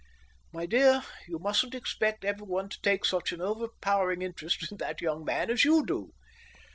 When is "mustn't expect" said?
1.37-2.25